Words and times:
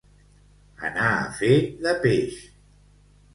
Anar 0.89 1.09
a 1.17 1.27
fer 1.41 1.51
de 1.85 1.93
peix. 2.07 2.41